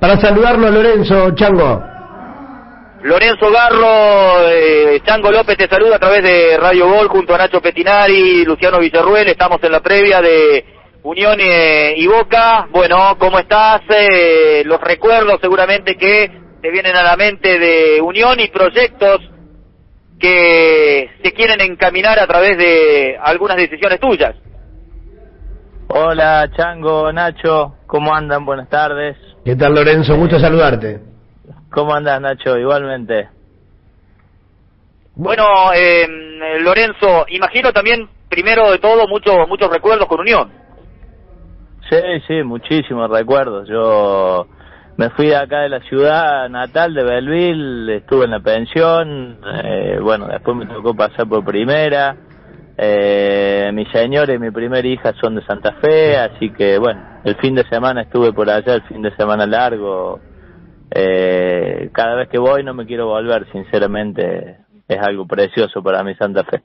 [0.00, 1.82] para saludarlo Lorenzo Chango.
[3.02, 7.60] Lorenzo Garro, eh, Chango López te saluda a través de Radio Gol junto a Nacho
[7.60, 10.64] Petinari, Luciano Villarruel, estamos en la previa de
[11.04, 12.66] Unión eh, y Boca.
[12.70, 13.82] Bueno, ¿cómo estás?
[13.88, 16.30] Eh, los recuerdos seguramente que
[16.60, 19.20] te vienen a la mente de Unión y proyectos
[20.18, 24.34] que se quieren encaminar a través de algunas decisiones tuyas.
[25.86, 28.44] Hola Chango, Nacho, ¿cómo andan?
[28.44, 29.16] Buenas tardes.
[29.48, 30.14] ¿Qué tal Lorenzo?
[30.14, 31.00] Gusto saludarte.
[31.70, 32.58] ¿Cómo andas Nacho?
[32.58, 33.30] Igualmente.
[35.14, 36.06] Bueno, eh,
[36.60, 40.50] Lorenzo, imagino también, primero de todo, muchos muchos recuerdos con Unión.
[41.88, 43.66] Sí, sí, muchísimos recuerdos.
[43.70, 44.46] Yo
[44.98, 49.98] me fui de acá de la ciudad natal de Belleville, estuve en la pensión, eh,
[50.02, 52.14] bueno, después me tocó pasar por primera.
[52.80, 57.34] Eh, mi señora y mi primera hija son de Santa Fe, así que bueno, el
[57.38, 60.20] fin de semana estuve por allá, el fin de semana largo.
[60.88, 66.14] Eh, cada vez que voy no me quiero volver, sinceramente es algo precioso para mí
[66.14, 66.62] Santa Fe.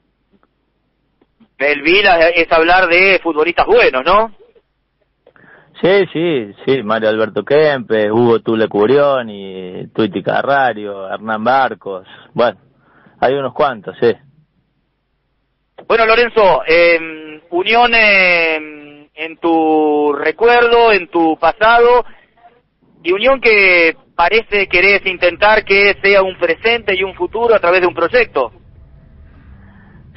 [1.58, 4.30] Belleville es hablar de futbolistas buenos, ¿no?
[5.82, 12.58] Sí, sí, sí, Mario Alberto Kempes, Hugo Tule Curioni, Tuiti Carrario, Hernán Barcos, bueno,
[13.18, 14.12] hay unos cuantos, sí.
[15.86, 22.04] Bueno, Lorenzo, eh, Unión eh, en tu recuerdo, en tu pasado,
[23.02, 27.82] y Unión que parece querés intentar que sea un presente y un futuro a través
[27.82, 28.52] de un proyecto.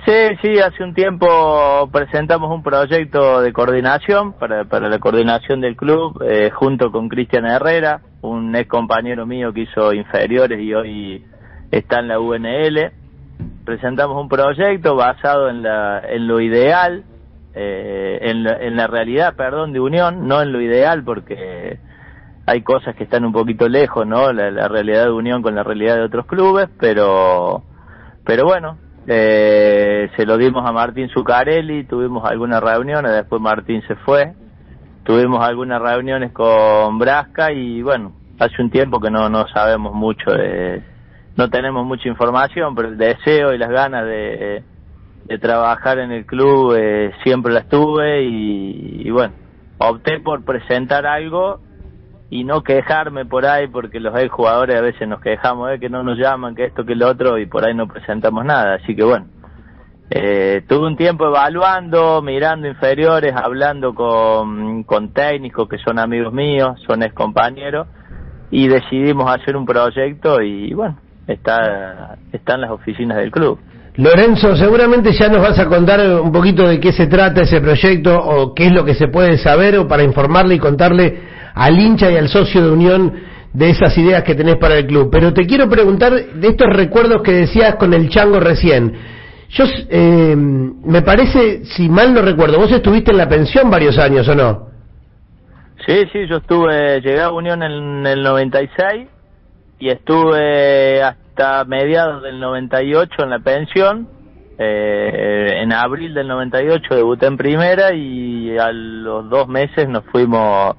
[0.05, 5.75] Sí, sí, hace un tiempo presentamos un proyecto de coordinación para, para la coordinación del
[5.75, 11.25] club eh, junto con Cristian Herrera, un ex compañero mío que hizo inferiores y hoy
[11.71, 12.93] está en la UNL.
[13.65, 17.03] Presentamos un proyecto basado en, la, en lo ideal,
[17.53, 21.79] eh, en, la, en la realidad, perdón, de Unión, no en lo ideal porque
[22.47, 24.31] hay cosas que están un poquito lejos, ¿no?
[24.31, 27.61] La, realidad de Unión con la realidad de otros clubes, pero,
[28.25, 33.95] pero bueno, eh, se lo dimos a Martín Zuccarelli, tuvimos algunas reuniones, después Martín se
[33.95, 34.33] fue,
[35.03, 40.31] tuvimos algunas reuniones con Brasca y bueno, hace un tiempo que no, no sabemos mucho
[40.31, 40.81] de,
[41.37, 44.63] no tenemos mucha información, pero el deseo y las ganas de,
[45.39, 49.33] trabajar en el club eh, siempre las tuve y, y bueno,
[49.77, 51.59] opté por presentar algo
[52.29, 55.89] y no quejarme por ahí porque los ex jugadores a veces nos quejamos de que
[55.89, 58.75] no nos llaman, que esto, que lo otro y por ahí no presentamos nada.
[58.75, 59.27] Así que bueno,
[60.09, 66.81] eh, tuve un tiempo evaluando, mirando inferiores, hablando con, con técnicos que son amigos míos,
[66.87, 67.87] son ex compañeros
[68.49, 70.97] y decidimos hacer un proyecto y bueno,
[71.27, 73.59] está, está en las oficinas del club.
[73.97, 78.15] Lorenzo, seguramente ya nos vas a contar un poquito de qué se trata ese proyecto
[78.15, 81.19] o qué es lo que se puede saber o para informarle y contarle
[81.55, 83.13] al hincha y al socio de Unión
[83.53, 85.09] de esas ideas que tenés para el club.
[85.11, 88.93] Pero te quiero preguntar de estos recuerdos que decías con el chango recién.
[89.49, 94.27] Yo, eh, me parece, si mal no recuerdo, vos estuviste en la pensión varios años,
[94.27, 94.67] ¿o no?
[95.87, 99.07] Sí, sí, yo estuve, llegué a Unión en el 96
[99.79, 104.07] y estuve hasta mediados del 98 en la pensión.
[104.59, 110.75] Eh, en abril del 98 debuté en primera y a los dos meses nos fuimos,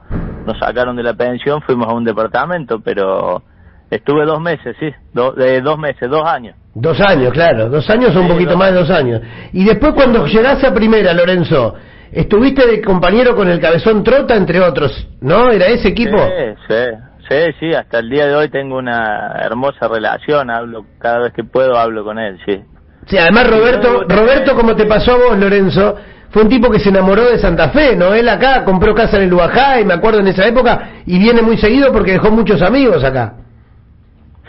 [0.46, 3.40] nos sacaron de la pensión, fuimos a un departamento, pero
[3.88, 6.56] estuve dos meses, sí, do, de dos meses, dos años.
[6.74, 9.20] Dos años, claro, dos años o un Sí, poquito dos más de dos años.
[9.52, 11.76] Y después cuando llegaste a primera, Lorenzo,
[12.10, 15.50] estuviste de compañero con el Cabezón Trota, entre otros, ¿no?
[15.50, 16.16] ¿Era ese equipo?
[16.18, 21.20] Sí, sí, sí, sí, hasta el día de hoy tengo una hermosa relación, hablo, cada
[21.20, 22.60] vez que puedo hablo con él, sí.
[23.06, 25.96] Sí, además Roberto, Roberto, como te pasó a vos, Lorenzo,
[26.30, 28.14] fue un tipo que se enamoró de Santa Fe, ¿no?
[28.14, 31.42] Él acá compró casa en el Ubajá, y me acuerdo en esa época, y viene
[31.42, 33.34] muy seguido porque dejó muchos amigos acá.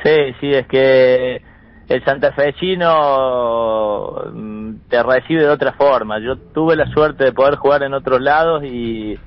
[0.03, 1.41] Sí, sí, es que
[1.89, 6.19] el santafesino mm, te recibe de otra forma.
[6.19, 9.17] Yo tuve la suerte de poder jugar en otros lados y,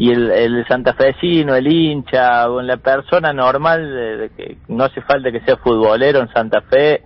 [0.00, 5.40] y el, el santafesino, el hincha o la persona normal, que no hace falta que
[5.40, 7.02] sea futbolero en Santa Fe,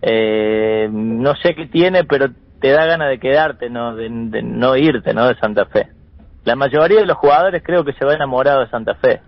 [0.00, 2.28] eh, no sé qué tiene, pero
[2.60, 5.26] te da ganas de quedarte, no de, de no irte, ¿no?
[5.26, 5.88] De Santa Fe.
[6.44, 9.22] La mayoría de los jugadores creo que se va enamorado de Santa Fe.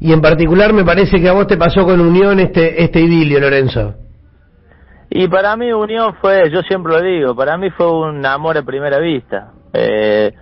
[0.00, 3.38] Y en particular me parece que a vos te pasó con Unión este, este idilio,
[3.38, 3.94] Lorenzo.
[5.10, 8.64] Y para mí Unión fue, yo siempre lo digo, para mí fue un amor a
[8.64, 9.52] primera vista.
[9.72, 10.32] Eh,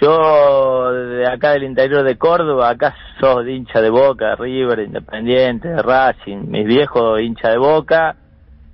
[0.00, 6.48] yo de acá del interior de Córdoba, acá sos hincha de Boca, River, Independiente, Racing,
[6.48, 8.16] mis viejos hincha de Boca,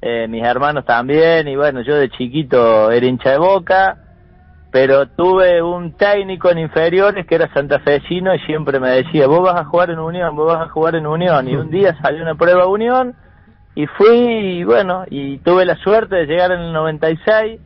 [0.01, 3.99] eh, mis hermanos también, y bueno, yo de chiquito era hincha de Boca,
[4.73, 9.61] pero tuve un técnico en inferiores que era santafesino y siempre me decía, vos vas
[9.61, 11.47] a jugar en Unión, vos vas a jugar en Unión.
[11.47, 13.15] Y un día salió una prueba Unión
[13.75, 17.61] y fui, y bueno, y tuve la suerte de llegar en el 96,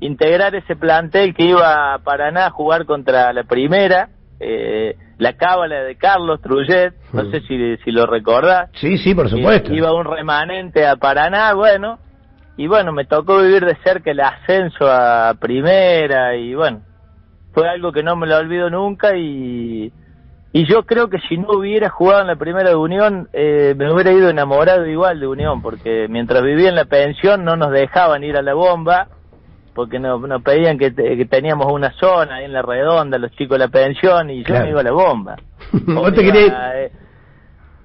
[0.00, 4.08] integrar ese plantel que iba a Paraná a jugar contra la primera,
[4.40, 8.70] eh, la cábala de Carlos Trullet, no sé si, si lo recordás.
[8.74, 9.72] Sí, sí, por supuesto.
[9.72, 11.98] Iba un remanente a Paraná, bueno,
[12.56, 16.80] y bueno, me tocó vivir de cerca el ascenso a primera y bueno,
[17.52, 19.92] fue algo que no me lo olvido nunca y,
[20.52, 23.92] y yo creo que si no hubiera jugado en la primera de Unión, eh, me
[23.92, 28.24] hubiera ido enamorado igual de Unión, porque mientras vivía en la pensión no nos dejaban
[28.24, 29.08] ir a la bomba,
[29.80, 30.90] porque nos, nos pedían que,
[31.28, 34.70] teníamos una zona ahí en la redonda, los chicos de la pensión, y yo me
[34.70, 35.36] iba a la bomba.
[35.72, 36.52] ¿Vos te querías...
[36.74, 36.92] Eh,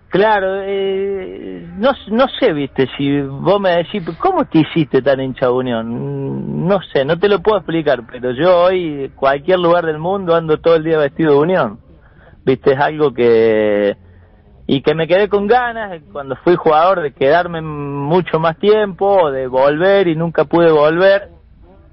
[0.09, 5.47] claro, eh, no, no sé, viste, si vos me decís, ¿cómo te hiciste tan hincha
[5.47, 6.67] de Unión?
[6.67, 10.57] No sé, no te lo puedo explicar, pero yo hoy, cualquier lugar del mundo, ando
[10.57, 11.85] todo el día vestido de Unión
[12.45, 13.97] viste, es algo que...
[14.67, 19.45] Y que me quedé con ganas cuando fui jugador de quedarme mucho más tiempo, de
[19.45, 21.29] volver y nunca pude volver.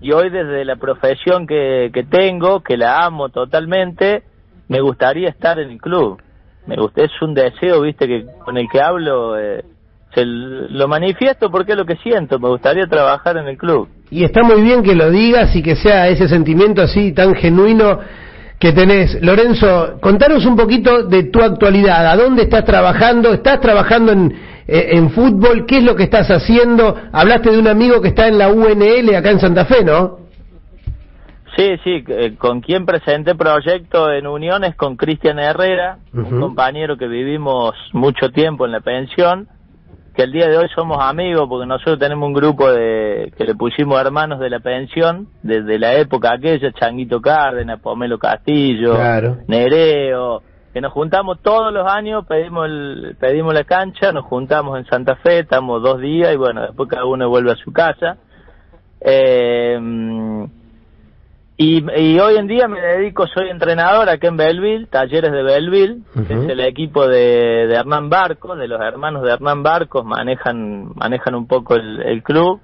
[0.03, 4.25] Y hoy desde la profesión que, que tengo, que la amo totalmente,
[4.69, 6.21] me gustaría estar en el club.
[6.67, 9.65] Me gusta, es un deseo, viste, que con el que hablo, eh,
[10.13, 13.89] se lo manifiesto porque es lo que siento, me gustaría trabajar en el club.
[14.11, 18.01] Y está muy bien que lo digas y que sea ese sentimiento así tan genuino
[18.59, 19.23] que tenés.
[19.23, 22.07] Lorenzo, contanos un poquito de tu actualidad.
[22.07, 23.33] ¿A dónde estás trabajando?
[23.33, 24.35] ¿Estás trabajando en,
[24.67, 25.67] en fútbol?
[25.67, 26.97] ¿Qué es lo que estás haciendo?
[27.13, 30.19] Hablaste de un amigo que está en la UNL acá en Santa Fe, ¿no?
[31.57, 37.07] Sí, sí, eh, con quien presenté proyecto en Uniones con Cristian Herrera, un compañero que
[37.07, 39.49] vivimos mucho tiempo en la pensión
[40.15, 43.55] que el día de hoy somos amigos porque nosotros tenemos un grupo de que le
[43.55, 48.99] pusimos hermanos de la pensión desde la época aquella, Changuito Cárdenas, Pomelo Castillo,
[49.47, 50.43] Nereo,
[50.73, 55.17] que nos juntamos todos los años, pedimos el, pedimos la cancha, nos juntamos en Santa
[55.17, 58.17] Fe, estamos dos días y bueno, después cada uno vuelve a su casa.
[59.01, 59.79] Eh,
[61.59, 66.03] y, y, hoy en día me dedico, soy entrenador aquí en Belleville, Talleres de Belleville,
[66.27, 70.93] que es el equipo de, de, Hernán Barcos, de los hermanos de Hernán Barcos, manejan,
[70.97, 72.61] manejan un poco el, club.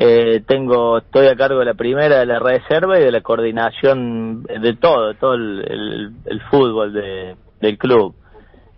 [0.00, 4.44] Eh, tengo, estoy a cargo de la primera, de la reserva y de la coordinación
[4.44, 8.14] de todo, de todo el, el, fútbol de, del club.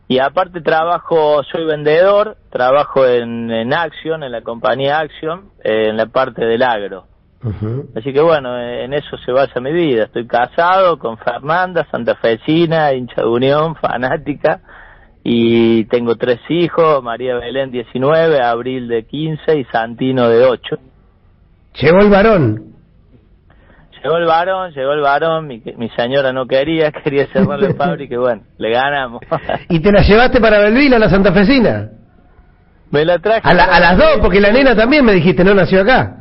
[0.09, 5.99] Y aparte trabajo, soy vendedor, trabajo en, en Action, en la compañía Action, eh, en
[5.99, 7.05] la parte del agro.
[7.95, 10.05] Así que bueno, en eso se basa mi vida.
[10.05, 14.63] Estoy casado con Fernanda, santafesina, hincha de Unión, fanática,
[15.23, 20.79] y tengo tres hijos, María Belén 19, Abril de 15 y Santino de 8.
[21.75, 22.71] Llegó el varón.
[24.03, 28.15] Llegó el varón, llegó el varón, mi, mi señora no quería, quería cerrar la fábrica
[28.15, 29.23] y bueno, le ganamos.
[29.69, 31.91] ¿Y te la llevaste para Belville, a la santafesina?
[32.91, 33.43] Me la traje.
[33.45, 36.17] A, a las dos, porque la nena también me dijiste, no nació acá.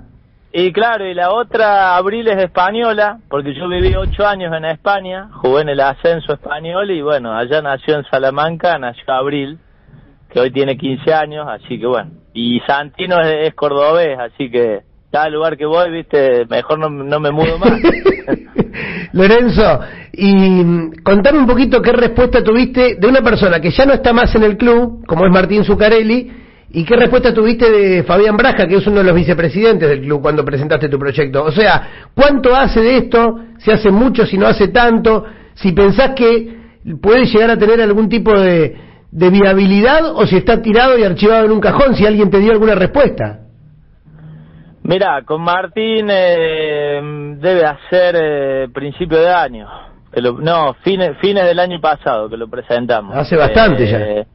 [0.51, 5.29] Y claro, y la otra, Abril, es española, porque yo viví ocho años en España,
[5.33, 9.59] jugué en el ascenso español y bueno, allá nació en Salamanca, nació Abril,
[10.31, 12.11] que hoy tiene 15 años, así que bueno.
[12.33, 17.31] Y Santino es, cordobés, así que cada lugar que voy, viste, mejor no, no me
[17.31, 17.79] mudo más.
[19.13, 19.79] Lorenzo,
[20.13, 24.33] y contame un poquito qué respuesta tuviste de una persona que ya no está más
[24.35, 26.31] en el club, como es Martín Zucarelli,
[26.71, 30.21] ¿Y qué respuesta tuviste de Fabián Braja, que es uno de los vicepresidentes del club,
[30.21, 31.43] cuando presentaste tu proyecto?
[31.43, 33.39] O sea, ¿cuánto hace de esto?
[33.57, 35.25] ¿Si hace mucho, si no hace tanto?
[35.55, 36.57] Si pensás que
[37.01, 38.75] puede llegar a tener algún tipo de,
[39.11, 42.75] viabilidad o si está tirado y archivado en un cajón, si alguien te dio alguna
[42.75, 43.39] respuesta.
[44.89, 46.99] Mira, con Martín eh,
[47.37, 49.69] debe hacer eh, principio de año.
[50.39, 53.15] no, fines, fines del año pasado que lo presentamos.
[53.15, 53.99] Hace bastante ya.
[53.99, 54.27] Eh,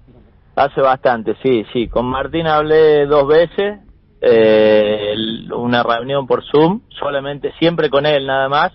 [0.54, 1.88] Hace bastante, sí, sí.
[1.88, 3.80] Con Martín hablé dos veces,
[4.20, 5.12] eh,
[5.56, 8.72] una reunión por Zoom, solamente, siempre con él nada más.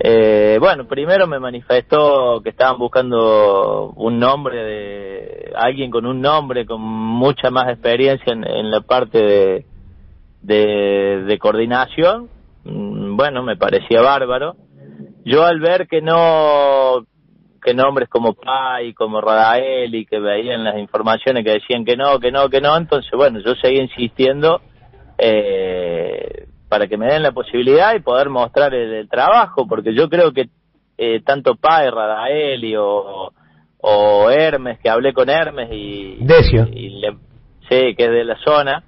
[0.00, 6.66] Eh, bueno, primero me manifestó que estaban buscando un nombre de alguien con un nombre
[6.66, 9.66] con mucha más experiencia en, la parte de,
[10.42, 12.28] de coordinación.
[12.64, 14.56] Mm, bueno, me parecía bárbaro.
[15.24, 17.04] Yo al ver que no
[17.62, 19.20] que nombres como Pai, como
[19.90, 23.40] y que veían las informaciones que decían que no, que no, que no, entonces bueno,
[23.40, 24.60] yo seguí insistiendo
[25.18, 30.32] eh, para que me den la posibilidad y poder mostrar el, trabajo, porque yo creo
[30.32, 30.48] que
[30.96, 33.32] eh, tanto Pai, Radaeli o,
[33.78, 36.66] o Hermes, que hablé con Hermes y, Decio.
[36.72, 37.12] y le,
[37.68, 38.84] sí, que es de la zona,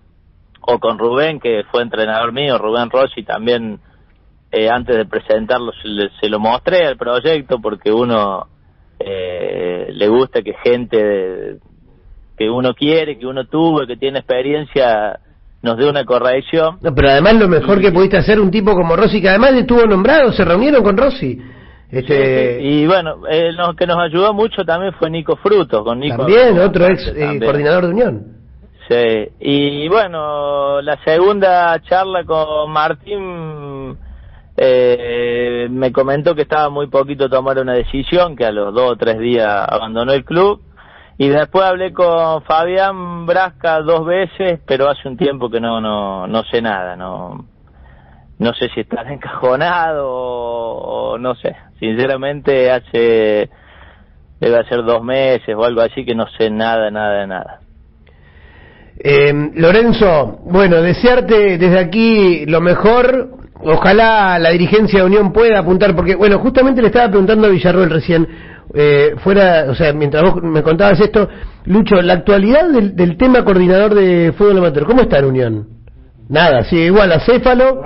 [0.62, 3.81] o con Rubén, que fue entrenador mío, Rubén Rossi también
[4.50, 5.73] eh, antes de presentarlo
[6.21, 8.47] se, lo mostré al proyecto porque uno
[8.99, 11.59] eh, le gusta que gente
[12.37, 15.19] que uno quiere, que uno tuvo, que tiene experiencia,
[15.62, 16.78] nos dé una corrección.
[16.81, 19.85] No, pero además lo mejor que pudiste hacer un tipo como Rossi, que además estuvo
[19.87, 21.40] nombrado, se reunieron con Rossi.
[21.90, 22.59] Este...
[22.62, 26.16] Y bueno, eh, lo que nos ayudó mucho también fue Nico Frutos, con Nico.
[26.16, 28.41] También, otro ex eh, coordinador de Unión.
[28.92, 33.96] Sí, y bueno, la segunda charla con Martín
[34.54, 38.96] eh, me comentó que estaba muy poquito tomar una decisión, que a los dos o
[38.96, 40.61] tres días abandonó el club.
[41.16, 46.26] Y después hablé con Fabián Brasca dos veces, pero hace un tiempo que no no
[46.26, 47.46] no sé nada, no
[48.38, 51.56] no sé si está encajonado o, no sé.
[51.80, 53.49] Sinceramente hace
[54.38, 57.61] debe ser dos meses o algo así que no sé nada, nada, nada.
[58.99, 63.38] Eh, Lorenzo, bueno, desearte desde aquí lo mejor.
[63.64, 67.90] Ojalá la dirigencia de Unión pueda apuntar, porque, bueno, justamente le estaba preguntando a Villarroel
[67.90, 68.26] recién,
[68.75, 71.28] eh, fuera, o sea, mientras vos me contabas esto,
[71.66, 75.68] Lucho, la actualidad del, tema coordinador de fútbol amateur, ¿cómo está en Unión?
[76.28, 77.82] Nada, sí, igual a Céfalo.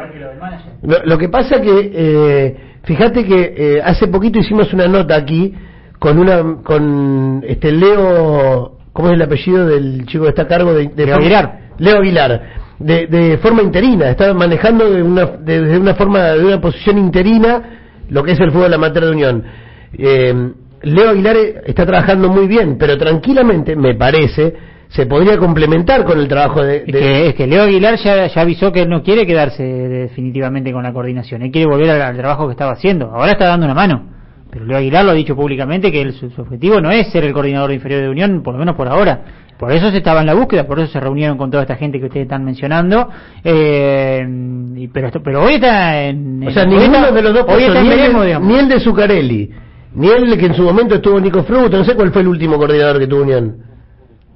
[0.82, 5.52] Lo, que pasa que, eh, fíjate que eh, hace poquito hicimos una nota aquí
[5.98, 10.72] con una, con este Leo ¿Cómo es el apellido del chico que está a cargo
[10.72, 11.58] de, Leo Aguilar?
[11.76, 12.42] Leo Aguilar.
[12.78, 17.62] De, de forma interina, está manejando de una, desde una forma, de una posición interina
[18.08, 19.44] lo que es el fútbol amateur de Unión.
[19.98, 21.36] Eh, Leo Aguilar
[21.66, 24.54] está trabajando muy bien, pero tranquilamente, me parece,
[24.88, 26.84] se podría complementar con el trabajo de...
[26.86, 31.42] Es, que, Leo Aguilar ya, ya avisó que no quiere quedarse definitivamente con la coordinación,
[31.42, 34.15] él quiere volver al trabajo que estaba haciendo, ahora está dando una mano.
[34.56, 37.72] Pero Leo Aguilar lo ha dicho públicamente que su, objetivo no es ser el coordinador
[37.72, 39.20] inferior de Unión, por lo menos por ahora.
[39.58, 41.98] Por eso se estaba en la búsqueda, por eso se reunieron con toda esta gente
[41.98, 43.06] que ustedes están mencionando.
[43.44, 46.42] Eh, pero, pero hoy está en.
[46.46, 49.50] O sea, ninguno de los dos hoy está ni, el, ni el de Zuccarelli,
[49.94, 52.56] ni el que en su momento estuvo Nico Fruto, no sé cuál fue el último
[52.56, 53.58] coordinador que tuvo Unión.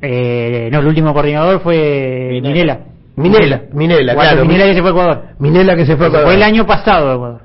[0.03, 2.51] Eh, no, el último coordinador fue Minela.
[2.53, 2.81] Minela,
[3.21, 4.45] Minela, claro.
[4.45, 5.23] Minela que se fue a Ecuador.
[5.39, 6.27] Minela que se fue a Ecuador.
[6.27, 7.41] Fue el año pasado a Ecuador.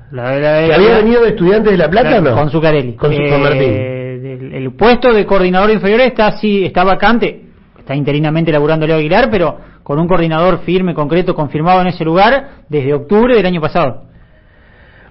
[0.74, 2.34] había venido de estudiante de La Plata o no?
[2.34, 2.94] Con Zucarelli.
[2.94, 4.52] Con, su, eh, Martín.
[4.54, 7.42] El, puesto de coordinador inferior está así, está vacante.
[7.78, 12.64] Está interinamente laburando Leo Aguilar, pero con un coordinador firme, concreto, confirmado en ese lugar
[12.68, 14.02] desde octubre del año pasado.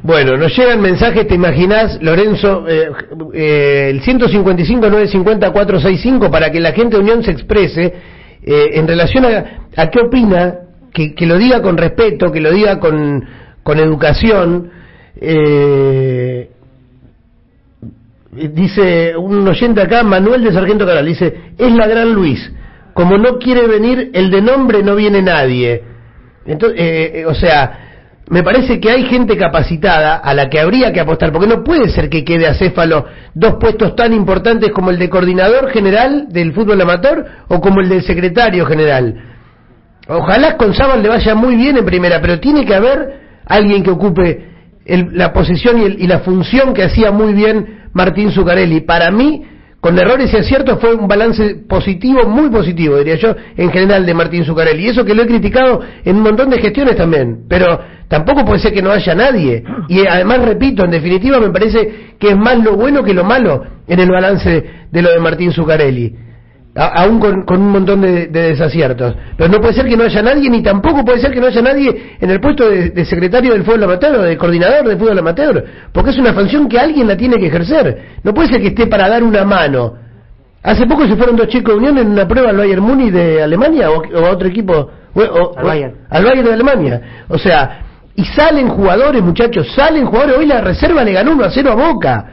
[0.02, 2.90] Bueno, nos llegan mensajes, te imaginas, Lorenzo, eh,
[3.34, 7.94] eh, el 155 950 465 para que la gente de Unión se exprese
[8.48, 10.60] eh, en relación a, qué opina,
[10.94, 13.28] que, lo diga con respeto, que lo diga con,
[13.66, 14.70] educación.
[15.20, 16.52] Eh,
[18.32, 22.52] dice un oyente acá, Manuel de Sargento Caral, dice, es la gran Luis,
[22.94, 25.82] como no quiere venir el de nombre no viene nadie.
[26.46, 27.85] Entonces, eh, o sea,
[28.28, 31.90] me parece que hay gente capacitada a la que habría que apostar, porque no puede
[31.90, 33.06] ser que quede a Céfalo
[33.36, 37.90] dos puestos tan importantes como el de coordinador general del fútbol amateur o como el
[37.90, 39.16] del secretario general.
[40.08, 43.92] Ojalá con Sábal le vaya muy bien en primera, pero tiene que haber alguien que
[43.92, 44.50] ocupe
[44.86, 48.82] la posición y, y, la función que hacía muy bien Martín Zuccarelli.
[48.82, 49.44] Para mí,
[49.86, 54.16] con errores y aciertos fue un balance positivo, muy positivo, diría yo, en general de
[54.16, 54.86] Martín Zucarelli.
[54.86, 57.46] Y eso que lo he criticado en un montón de gestiones también.
[57.48, 59.64] Pero tampoco puede ser que no haya nadie.
[59.88, 63.64] Y además, repito, en definitiva me parece que es más lo bueno que lo malo
[63.88, 66.25] en el balance de lo de Martín Zucarelli
[66.76, 69.16] aún con, un montón de, desaciertos.
[69.38, 71.62] Pero no puede ser que no haya nadie, ni tampoco puede ser que no haya
[71.62, 75.66] nadie en el puesto de, secretario del fútbol amateur o de coordinador del fútbol amateur,
[75.94, 78.18] porque es una función que alguien la tiene que ejercer.
[78.24, 79.94] No puede ser que esté para dar una mano.
[80.62, 83.42] Hace poco se fueron dos chicos de Unión en una prueba al Bayern Muni de
[83.42, 85.96] Alemania o, a otro equipo, al, Bayern.
[86.10, 87.02] al Bayern de Alemania.
[87.30, 90.38] O sea, y salen jugadores, muchachos, salen jugadores.
[90.40, 92.26] Hoy la reserva le ganó 1 a 0 a Boca.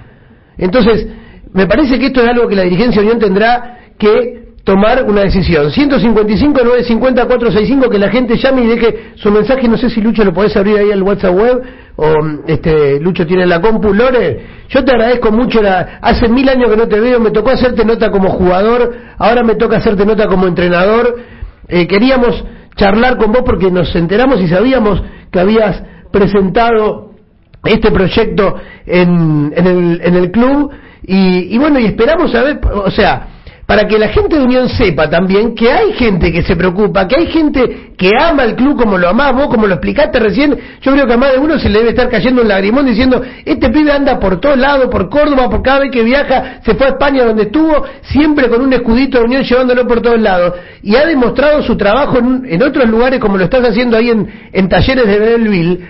[0.56, 1.06] Entonces,
[1.52, 5.22] me parece que esto es algo que la dirigencia de Unión tendrá que tomar una
[5.22, 5.70] decisión.
[5.70, 10.24] 155 950 465 que la gente llame y deje su mensaje, no sé si Lucho
[10.24, 11.62] lo podés abrir ahí al WhatsApp web
[11.96, 12.14] o
[12.46, 14.40] este Lucho tiene la compu Lore.
[14.68, 17.84] Yo te agradezco mucho la, hace mil años que no te veo, me tocó hacerte
[17.84, 21.16] nota como jugador, ahora me toca hacerte nota como entrenador.
[21.68, 22.44] Eh, queríamos
[22.76, 27.12] charlar con vos porque nos enteramos y sabíamos que habías presentado
[27.64, 28.56] este proyecto
[28.86, 30.72] en, en, el, en el club
[31.04, 33.31] y, y bueno, y esperamos a ver, o sea,
[33.72, 37.16] para que la gente de Unión sepa también que hay gente que se preocupa, que
[37.18, 40.58] hay gente que ama el club como lo amás vos, como lo explicaste recién.
[40.82, 43.22] Yo creo que a más de uno se le debe estar cayendo un lagrimón diciendo,
[43.46, 46.84] este pibe anda por todos lados, por Córdoba, por cada vez que viaja, se fue
[46.84, 50.52] a España donde estuvo, siempre con un escudito de Unión llevándolo por todos lados.
[50.82, 54.68] Y ha demostrado su trabajo en, otros lugares como lo estás haciendo ahí en, en
[54.68, 55.80] talleres de Belleville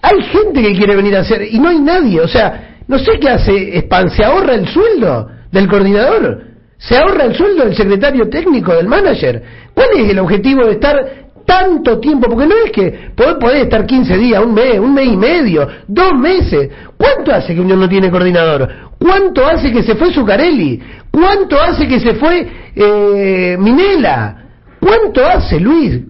[0.00, 3.18] hay gente que quiere venir a hacer y no hay nadie, o sea, no sé
[3.18, 6.45] qué hace Span, se ahorra el sueldo del coordinador,
[6.78, 9.42] se ahorra el sueldo del secretario técnico, del manager.
[9.74, 14.18] ¿Cuál es el objetivo de estar tanto tiempo, porque no es que podés, estar 15
[14.18, 16.68] días, un mes, un mes y medio, dos meses.
[16.96, 18.68] ¿Cuánto hace que Unión no tiene coordinador?
[18.98, 20.82] ¿Cuánto hace que se fue Zucarelli?
[21.10, 24.44] ¿Cuánto hace que se fue eh, Minela?
[24.80, 26.00] ¿Cuánto hace, Luis?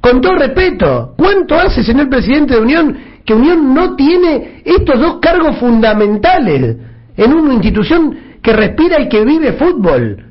[0.00, 5.18] Con todo respeto, ¿cuánto hace, señor presidente de Unión, que Unión no tiene estos dos
[5.20, 6.76] cargos fundamentales
[7.16, 10.24] en una institución que respira y que vive fútbol?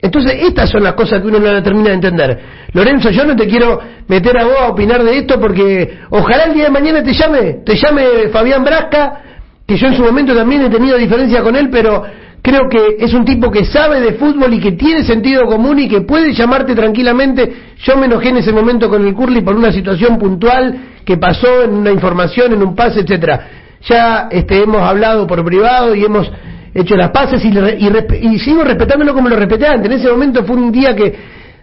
[0.00, 2.40] Entonces, estas son las cosas que uno no termina de entender.
[2.72, 6.54] Lorenzo, yo no te quiero meter a vos a opinar de esto porque ojalá el
[6.54, 9.20] día de mañana te llame, te llame Fabián Brasca,
[9.66, 12.04] que yo en su momento también he tenido diferencia con él, pero
[12.42, 15.88] creo que es un tipo que sabe de fútbol y que tiene sentido común y
[15.88, 17.74] que puede llamarte tranquilamente.
[17.78, 21.64] Yo me enojé en ese momento con el Curly por una situación puntual que pasó
[21.64, 23.48] en una información, en un pase, etcétera.
[23.88, 26.30] Ya este, hemos hablado por privado y hemos
[26.76, 29.90] hecho las paces y, y, sigo respetándolo como lo respeté antes.
[29.90, 31.14] En ese momento fue un día que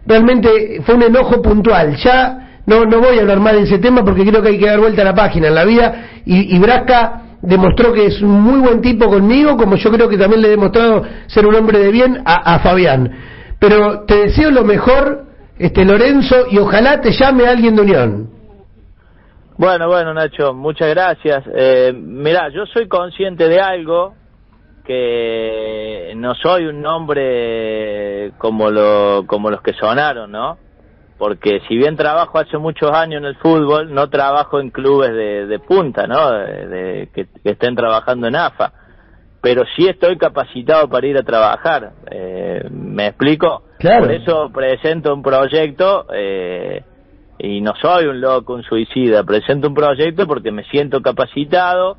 [0.05, 1.95] realmente fue un enojo puntual.
[1.97, 4.65] Ya no, no voy a hablar más de ese tema porque creo que hay que
[4.65, 8.41] dar vuelta a la página en la vida y, y Brasca demostró que es un
[8.41, 11.77] muy buen tipo conmigo, como yo creo que también le he demostrado ser un hombre
[11.77, 13.11] de bien a, Fabián.
[13.59, 15.25] Pero te deseo lo mejor,
[15.59, 18.29] este Lorenzo, y ojalá te llame alguien de Unión.
[19.57, 21.43] Bueno, bueno, Nacho, muchas gracias.
[21.53, 24.15] Eh, mirá, yo soy consciente de algo
[24.83, 30.57] que no soy un nombre como, lo, como los que sonaron, ¿no?
[31.17, 35.45] Porque si bien trabajo hace muchos años en el fútbol, no trabajo en clubes de,
[35.45, 36.31] de punta, ¿no?
[36.31, 38.73] De, que, estén trabajando en AFA.
[39.41, 41.91] Pero sí estoy capacitado para ir a trabajar.
[42.09, 43.63] Eh, ¿Me explico?
[43.79, 46.83] Por eso presento un proyecto eh,
[47.39, 49.23] y no soy un loco, un suicida.
[49.23, 51.97] Presento un proyecto porque me siento capacitado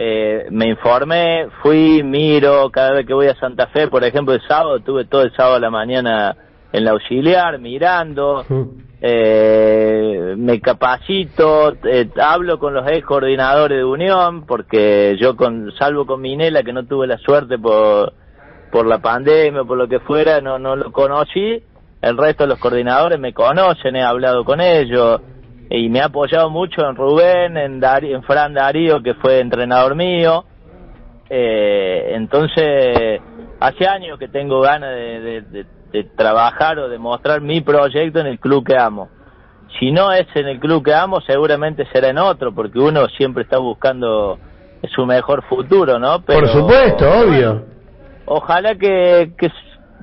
[0.00, 4.40] eh, me informé, fui, miro, cada vez que voy a Santa Fe, por ejemplo, el
[4.46, 6.36] sábado, tuve todo el sábado a la mañana
[6.72, 8.44] en la auxiliar, mirando,
[9.00, 16.06] eh, me capacito, eh, hablo con los ex coordinadores de Unión, porque yo, con salvo
[16.06, 18.12] con Minela, que no tuve la suerte por,
[18.70, 21.60] por la pandemia o por lo que fuera, no, no lo conocí,
[22.02, 25.20] el resto de los coordinadores me conocen, he hablado con ellos,
[25.70, 30.44] y me ha apoyado mucho en Rubén, en, en Fran Darío, que fue entrenador mío.
[31.28, 33.20] Eh, entonces,
[33.60, 35.66] hace años que tengo ganas de,
[36.16, 39.08] trabajar o de mostrar mi proyecto en el club que amo.
[39.78, 43.42] Si no es en el club que amo, seguramente será en otro, porque uno siempre
[43.42, 44.38] está buscando
[44.94, 46.20] su mejor futuro, ¿no?
[46.22, 47.64] Por supuesto, obvio.
[48.24, 49.50] Ojalá que, que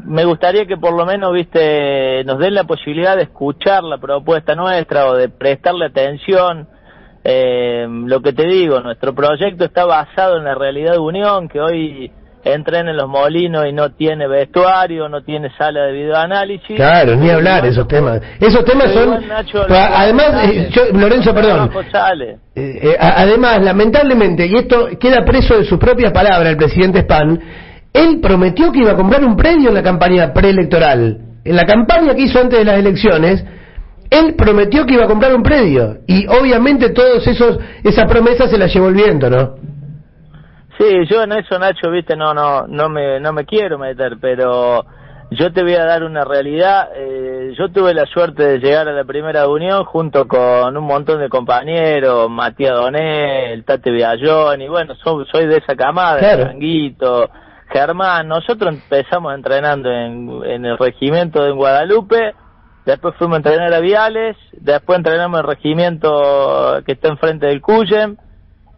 [0.04, 4.56] me gustaría que por lo menos, viste, nos den la posibilidad de escuchar la propuesta
[4.56, 6.68] nuestra o de prestarle atención.
[7.24, 11.60] Eh, lo que te digo, nuestro proyecto está basado en la realidad de Unión, que
[11.60, 12.12] hoy
[12.44, 16.76] entren en los molinos y no tiene vestuario, no tiene sala de videoanálisis.
[16.76, 18.22] Claro, ni hablar esos temas.
[18.40, 19.20] Esos temas son...
[19.70, 21.72] además, eh, Lorenzo, perdón.
[22.56, 27.42] Eh, además, lamentablemente, y esto queda preso de sus propias palabras el presidente Span,
[27.96, 31.18] él prometió que iba a comprar un predio en la campaña preelectoral.
[31.44, 33.46] En la campaña que hizo antes de las elecciones,
[34.10, 35.98] él prometió que iba a comprar un predio.
[36.08, 39.56] Y obviamente todos esos esas promesas se las llevó el viento, ¿no?
[40.78, 44.86] Sí, yo en eso, Nacho, viste, no, no, no me, no me quiero meter, pero
[45.32, 46.90] yo te voy a dar una realidad.
[46.96, 51.20] Eh, yo tuve la suerte de llegar a la primera unión junto con un montón
[51.20, 56.52] de compañeros, Matías Doné, el Tate Villallón, y bueno, soy, de esa camada, claro.
[57.72, 62.34] Germán, nosotros empezamos entrenando en, el regimiento de Guadalupe,
[62.86, 67.62] después fuimos a entrenar a Viales, después entrenamos en el regimiento que está enfrente del
[67.62, 68.18] Cuyem.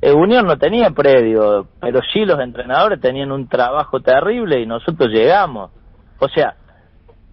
[0.01, 5.09] Eh, Unión no tenía predio, pero sí los entrenadores tenían un trabajo terrible y nosotros
[5.09, 5.71] llegamos.
[6.19, 6.55] O sea,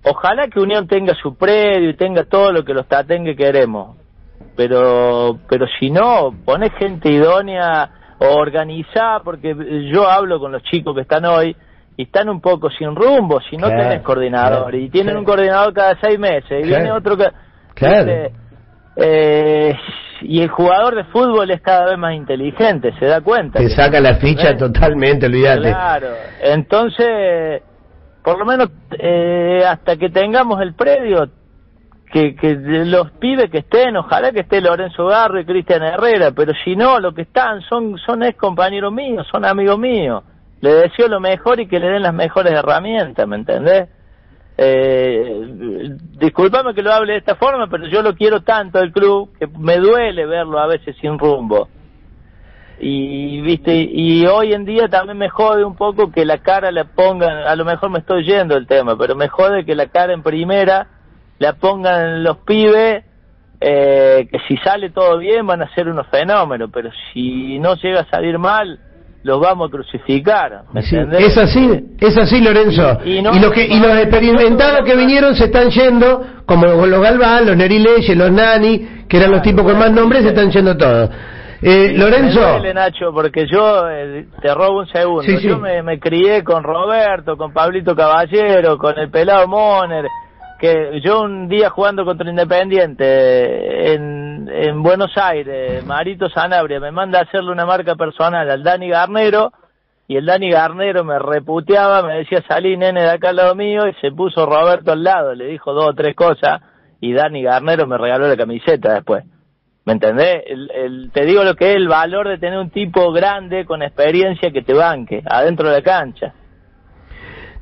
[0.04, 3.96] ojalá que Unión tenga su predio y tenga todo lo que los que queremos,
[4.56, 9.54] pero, pero si no, pone gente idónea organizar, porque
[9.92, 11.56] yo hablo con los chicos que están hoy
[11.96, 15.98] y están un poco sin rumbo, si no tenés coordinador, y tienen un coordinador cada
[16.00, 17.28] seis meses, y viene otro que...
[18.96, 19.74] Eh,
[20.22, 23.58] y el jugador de fútbol es cada vez más inteligente, se da cuenta.
[23.58, 25.70] Te saca la ficha totalmente, olvídate.
[25.70, 26.08] Claro,
[26.40, 27.62] entonces,
[28.22, 31.28] por lo menos eh, hasta que tengamos el predio,
[32.10, 36.52] que, que los pibes que estén, ojalá que esté Lorenzo Garro y Cristian Herrera, pero
[36.64, 40.22] si no, lo que están son, son ex compañeros míos, son amigos míos.
[40.60, 43.88] Le deseo lo mejor y que le den las mejores herramientas, ¿me entendés?
[44.56, 45.40] Eh,
[46.18, 49.48] disculpame que lo hable de esta forma, pero yo lo quiero tanto el club que
[49.48, 51.68] me duele verlo a veces sin rumbo.
[52.78, 56.84] y viste y hoy en día también me jode un poco que la cara la
[56.84, 60.12] pongan a lo mejor me estoy yendo el tema pero me jode que la cara
[60.12, 60.88] en primera
[61.38, 63.04] la pongan los pibes
[63.60, 68.00] eh, que si sale todo bien van a ser unos fenómenos pero si no llega
[68.00, 68.78] a salir mal
[69.22, 72.98] los vamos a crucificar ¿me Sí, es así, es así Lorenzo.
[73.06, 76.66] Y- Y, y no- los que, y los experimentados que vinieron se están yendo, como
[76.66, 80.28] los Galván, los Neri Leyes, los Nani, que eran los tipos con más nombres, se
[80.28, 81.08] están yendo todos.
[81.62, 85.48] Eh, Me Lorenzo, duele, Nacho, porque yo, eh, te robo un segundo, Sí, sí.
[85.48, 90.04] yo me, me crié con Roberto, con Pablito Caballero, con el pelado Moner,
[90.58, 97.18] que yo un día jugando contra Independiente en, en Buenos Aires, Marito Sanabria me manda
[97.18, 99.52] a hacerle una marca personal al Dani Garnero,
[100.06, 103.86] y el Dani Garnero me reputeaba, me decía salí nene de acá al lado mío,
[103.88, 106.60] y se puso Roberto al lado, le dijo dos o tres cosas,
[107.00, 109.24] y Dani Garnero me regaló la camiseta después.
[109.86, 110.44] ¿Me entendés?
[110.46, 113.82] El, el- te digo lo que es el valor de tener un tipo grande con
[113.82, 116.32] experiencia que te banque adentro de la cancha.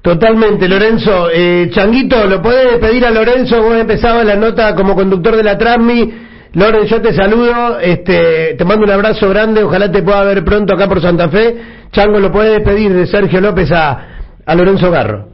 [0.02, 1.30] Totalmente, Lorenzo.
[1.32, 3.62] Eh, Changuito, ¿lo podés pedir a Lorenzo?
[3.62, 6.12] Vos empezabas la nota como conductor de la Transmi.
[6.54, 10.74] Loren, yo te saludo, este, te mando un abrazo grande, ojalá te pueda ver pronto
[10.74, 11.56] acá por Santa Fe.
[11.90, 14.08] Chango, ¿lo podés pedir de Sergio López a,
[14.44, 15.28] a Lorenzo Garro?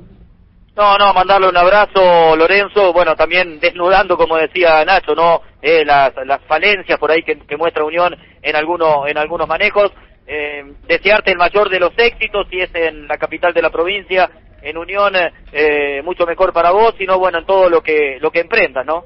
[0.76, 5.42] No, no, mandarle un abrazo, Lorenzo, bueno, también desnudando, como decía Nacho, ¿no?
[5.61, 6.12] Eh, las,
[6.46, 9.90] falencias por ahí que, que muestra Unión en algunos, en algunos manejos.
[10.24, 14.31] Eh, desearte el mayor de los éxitos, si es en la capital de la provincia,
[14.62, 15.12] en Unión,
[15.53, 19.05] eh, mucho mejor para vos, sino bueno, en todo lo que, lo que emprendas, ¿no?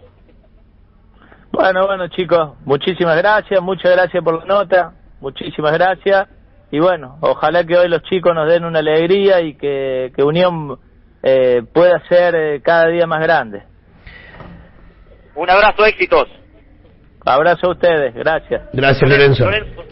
[1.53, 6.29] Bueno, bueno chicos, muchísimas gracias, muchas gracias por la nota, muchísimas gracias.
[6.71, 10.79] Y bueno, ojalá que hoy los chicos nos den una alegría y que, que Unión
[11.23, 13.63] eh, pueda ser eh, cada día más grande.
[15.35, 16.29] Un abrazo, éxitos.
[17.25, 18.63] Abrazo a ustedes, gracias.
[18.73, 19.45] Gracias, Lorenzo.
[19.45, 19.83] Lorenzo.